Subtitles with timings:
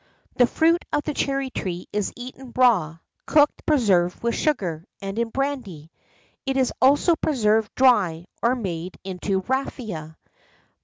[0.35, 5.29] "The fruit of the cherry tree is eaten raw, cooked, preserved with sugar, and in
[5.29, 5.91] brandy;
[6.43, 10.17] it is also preserved dry, or made into ratafia.